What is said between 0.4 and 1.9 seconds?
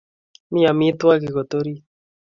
Mi amitwogik kot orit